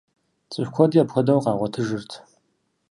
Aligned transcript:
Цӏыху 0.51 0.73
куэди 0.73 1.01
апхуэдэу 1.03 1.43
къагъуэтыжырт. 1.43 2.11